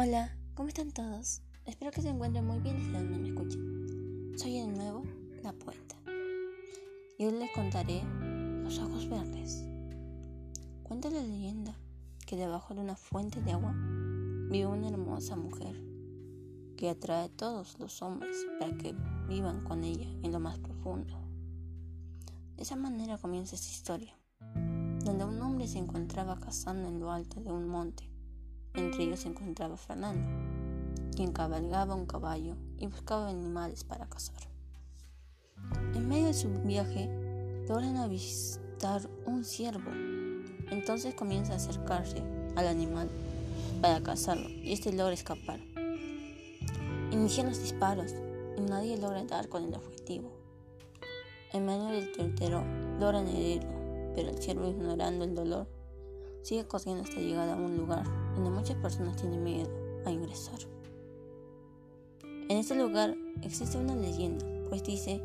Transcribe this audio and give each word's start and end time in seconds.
Hola, 0.00 0.32
¿cómo 0.54 0.68
están 0.68 0.92
todos? 0.92 1.42
Espero 1.64 1.90
que 1.90 2.02
se 2.02 2.08
encuentren 2.08 2.46
muy 2.46 2.60
bien 2.60 2.76
desde 2.76 2.92
donde 2.92 3.18
me 3.18 3.28
escuchen. 3.30 4.32
Soy 4.38 4.60
de 4.60 4.68
nuevo 4.68 5.02
la 5.42 5.52
poeta. 5.52 5.96
Y 7.18 7.24
hoy 7.24 7.32
les 7.32 7.50
contaré 7.50 8.04
Los 8.62 8.78
ojos 8.78 9.08
verdes. 9.08 9.64
Cuenta 10.84 11.10
la 11.10 11.20
leyenda 11.20 11.76
que 12.28 12.36
debajo 12.36 12.74
de 12.74 12.80
una 12.80 12.94
fuente 12.94 13.42
de 13.42 13.50
agua 13.50 13.74
vive 14.48 14.66
una 14.66 14.88
hermosa 14.88 15.34
mujer 15.34 15.74
que 16.76 16.90
atrae 16.90 17.24
a 17.24 17.28
todos 17.28 17.76
los 17.80 18.00
hombres 18.00 18.36
para 18.60 18.76
que 18.76 18.94
vivan 19.28 19.64
con 19.64 19.82
ella 19.82 20.06
en 20.22 20.30
lo 20.30 20.38
más 20.38 20.60
profundo. 20.60 21.12
De 22.56 22.62
esa 22.62 22.76
manera 22.76 23.18
comienza 23.18 23.56
esta 23.56 23.72
historia, 23.72 24.16
donde 25.04 25.24
un 25.24 25.42
hombre 25.42 25.66
se 25.66 25.78
encontraba 25.78 26.38
cazando 26.38 26.88
en 26.88 27.00
lo 27.00 27.10
alto 27.10 27.40
de 27.40 27.50
un 27.50 27.66
monte 27.66 28.08
entre 28.78 29.04
ellos 29.04 29.20
se 29.20 29.28
encontraba 29.28 29.76
Fernando, 29.76 30.28
quien 31.14 31.32
cabalgaba 31.32 31.94
un 31.94 32.06
caballo 32.06 32.56
y 32.78 32.86
buscaba 32.86 33.28
animales 33.28 33.84
para 33.84 34.08
cazar. 34.08 34.48
En 35.94 36.08
medio 36.08 36.26
de 36.26 36.34
su 36.34 36.48
viaje, 36.48 37.08
logran 37.68 37.96
avistar 37.96 39.02
un 39.26 39.44
ciervo. 39.44 39.90
Entonces 40.70 41.14
comienza 41.14 41.54
a 41.54 41.56
acercarse 41.56 42.22
al 42.56 42.66
animal 42.66 43.10
para 43.80 44.00
cazarlo 44.02 44.48
y 44.48 44.72
este 44.72 44.92
logra 44.92 45.14
escapar. 45.14 45.60
Inician 47.10 47.48
los 47.48 47.60
disparos 47.60 48.14
y 48.56 48.60
nadie 48.60 48.96
logra 48.96 49.24
dar 49.24 49.48
con 49.48 49.64
el 49.64 49.74
objetivo. 49.74 50.30
En 51.52 51.64
medio 51.64 51.86
del 51.86 52.12
tortero 52.12 52.62
logran 53.00 53.26
herirlo, 53.28 54.12
pero 54.14 54.30
el 54.30 54.38
ciervo 54.38 54.68
ignorando 54.68 55.24
el 55.24 55.34
dolor 55.34 55.77
sigue 56.42 56.66
corriendo 56.66 57.04
hasta 57.04 57.20
llegar 57.20 57.48
a 57.48 57.56
un 57.56 57.76
lugar 57.76 58.04
donde 58.34 58.50
muchas 58.50 58.76
personas 58.76 59.16
tienen 59.16 59.42
miedo 59.42 59.70
a 60.04 60.10
ingresar. 60.10 60.58
En 62.22 62.56
este 62.56 62.74
lugar 62.74 63.14
existe 63.42 63.76
una 63.76 63.94
leyenda, 63.94 64.44
pues 64.68 64.82
dice 64.82 65.22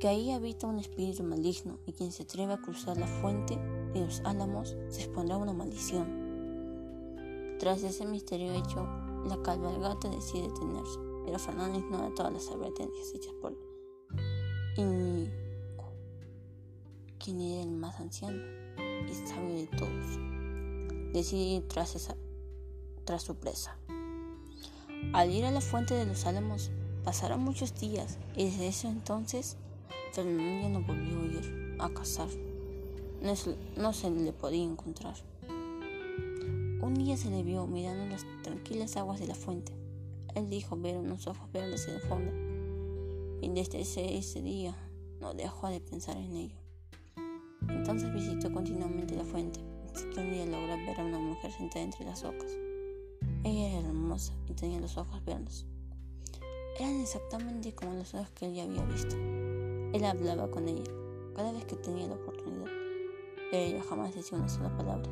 que 0.00 0.08
ahí 0.08 0.30
habita 0.30 0.66
un 0.66 0.78
espíritu 0.78 1.22
maligno 1.22 1.78
y 1.86 1.92
quien 1.92 2.12
se 2.12 2.22
atreve 2.22 2.54
a 2.54 2.60
cruzar 2.60 2.96
la 2.96 3.06
fuente 3.06 3.56
de 3.92 4.00
los 4.00 4.20
álamos 4.24 4.76
se 4.88 5.02
expondrá 5.02 5.36
a 5.36 5.38
una 5.38 5.52
maldición. 5.52 7.56
Tras 7.58 7.82
ese 7.82 8.06
misterio 8.06 8.52
hecho, 8.52 8.86
la 9.26 9.40
cabalgata 9.42 10.08
decide 10.08 10.48
detenerse, 10.48 10.98
pero 11.24 11.38
Fernando 11.38 11.78
ignora 11.78 12.12
todas 12.14 12.32
las 12.32 12.48
advertencias 12.48 13.14
hechas 13.14 13.32
por 13.40 13.56
Íñigo, 14.76 15.30
quien 17.18 17.40
era 17.40 17.62
el 17.62 17.70
más 17.70 17.98
anciano 18.00 18.42
sabio 19.12 19.56
de 19.56 19.66
todos, 19.66 20.18
decide 21.12 21.42
ir 21.42 21.68
tras, 21.68 21.94
esa, 21.96 22.16
tras 23.04 23.22
su 23.22 23.34
presa. 23.34 23.76
Al 25.12 25.30
ir 25.30 25.44
a 25.44 25.50
la 25.50 25.60
fuente 25.60 25.94
de 25.94 26.06
los 26.06 26.24
álamos, 26.26 26.70
pasaron 27.04 27.40
muchos 27.42 27.78
días 27.78 28.18
y 28.34 28.44
desde 28.46 28.68
ese 28.68 28.88
entonces 28.88 29.56
Fernando 30.12 30.62
ya 30.62 30.68
no 30.68 30.80
volvió 30.80 31.20
a 31.20 31.24
ir 31.24 31.76
a 31.78 31.88
cazar. 31.90 32.28
No, 33.20 33.32
no 33.76 33.92
se 33.92 34.10
le 34.10 34.32
podía 34.32 34.64
encontrar. 34.64 35.16
Un 36.80 36.94
día 36.94 37.16
se 37.16 37.30
le 37.30 37.42
vio 37.42 37.66
mirando 37.66 38.06
las 38.06 38.24
tranquilas 38.42 38.96
aguas 38.96 39.18
de 39.18 39.26
la 39.26 39.34
fuente. 39.34 39.72
Él 40.34 40.50
dijo 40.50 40.76
ver 40.76 40.96
unos 40.96 41.26
ojos 41.26 41.50
verdes 41.52 41.88
en 41.88 41.94
el 41.94 42.00
fondo. 42.00 42.32
Y 43.40 43.48
desde 43.48 43.80
ese, 43.80 44.16
ese 44.16 44.42
día 44.42 44.76
no 45.20 45.34
dejó 45.34 45.68
de 45.68 45.80
pensar 45.80 46.16
en 46.16 46.36
ello. 46.36 46.63
Entonces 47.68 48.12
visitó 48.12 48.52
continuamente 48.52 49.14
la 49.16 49.24
fuente, 49.24 49.60
hasta 49.86 50.08
que 50.10 50.20
un 50.20 50.30
día 50.30 50.46
logró 50.46 50.76
ver 50.76 51.00
a 51.00 51.04
una 51.04 51.18
mujer 51.18 51.52
sentada 51.52 51.84
entre 51.84 52.04
las 52.04 52.22
rocas. 52.22 52.50
Ella 53.44 53.78
era 53.78 53.88
hermosa 53.88 54.32
y 54.48 54.54
tenía 54.54 54.80
los 54.80 54.96
ojos 54.96 55.24
verdes. 55.24 55.66
Eran 56.78 57.00
exactamente 57.00 57.74
como 57.74 57.94
los 57.94 58.14
ojos 58.14 58.30
que 58.30 58.46
él 58.46 58.54
ya 58.54 58.64
había 58.64 58.84
visto. 58.84 59.16
Él 59.16 60.04
hablaba 60.04 60.50
con 60.50 60.68
ella 60.68 60.90
cada 61.34 61.52
vez 61.52 61.64
que 61.66 61.76
tenía 61.76 62.06
la 62.06 62.14
oportunidad, 62.14 62.70
pero 63.50 63.62
ella 63.62 63.82
jamás 63.88 64.14
decía 64.14 64.38
una 64.38 64.48
sola 64.48 64.74
palabra. 64.76 65.10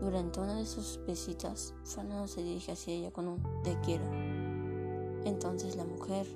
Durante 0.00 0.40
una 0.40 0.56
de 0.56 0.66
sus 0.66 1.00
visitas, 1.06 1.72
Fernando 1.84 2.26
se 2.26 2.42
dirige 2.42 2.72
hacia 2.72 2.94
ella 2.94 3.10
con 3.10 3.28
un 3.28 3.42
te 3.62 3.78
quiero. 3.80 4.04
Entonces 5.24 5.76
la 5.76 5.84
mujer 5.84 6.26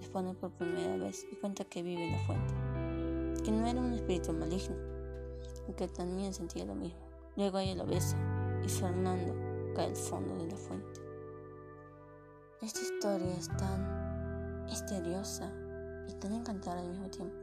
responde 0.00 0.34
por 0.34 0.50
primera 0.50 0.96
vez 0.96 1.24
y 1.30 1.36
cuenta 1.36 1.64
que 1.64 1.82
vive 1.82 2.04
en 2.04 2.12
la 2.12 2.18
fuente 2.26 2.55
que 3.46 3.52
no 3.52 3.64
era 3.64 3.80
un 3.80 3.92
espíritu 3.92 4.32
maligno, 4.32 4.74
y 5.68 5.72
que 5.74 5.86
también 5.86 6.34
sentía 6.34 6.64
lo 6.64 6.74
mismo. 6.74 6.98
Luego 7.36 7.60
ella 7.60 7.76
lo 7.76 7.86
besa 7.86 8.16
y 8.64 8.68
Fernando 8.68 9.36
cae 9.72 9.86
al 9.86 9.94
fondo 9.94 10.34
de 10.36 10.50
la 10.50 10.56
fuente. 10.56 11.00
Esta 12.60 12.80
historia 12.80 13.32
es 13.36 13.46
tan 13.56 14.64
misteriosa 14.64 15.52
y 16.08 16.14
tan 16.14 16.32
encantadora 16.32 16.80
al 16.80 16.88
mismo 16.88 17.08
tiempo. 17.08 17.36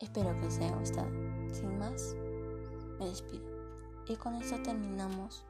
Espero 0.00 0.32
que 0.40 0.46
les 0.46 0.58
haya 0.58 0.76
gustado. 0.76 1.08
Sin 1.52 1.78
más, 1.78 2.16
me 2.98 3.06
despido. 3.06 3.46
Y 4.08 4.16
con 4.16 4.34
esto 4.34 4.60
terminamos 4.64 5.46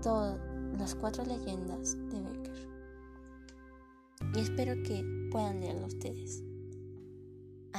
todas 0.00 0.38
las 0.78 0.94
cuatro 0.94 1.24
leyendas 1.24 1.96
de 2.08 2.20
Becker. 2.20 2.68
Y 4.32 4.38
espero 4.38 4.80
que 4.84 5.28
puedan 5.32 5.60
leerlo 5.60 5.86
ustedes. 5.86 6.44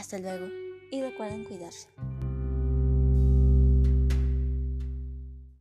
Hasta 0.03 0.19
luego 0.19 0.47
y 0.91 1.01
recuerden 1.01 1.45
cuidarse. 1.45 1.87